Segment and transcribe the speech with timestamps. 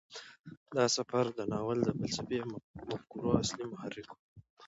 [0.75, 2.39] دا سفر د ناول د فلسفي
[2.91, 4.17] مفکورو اصلي محرک و.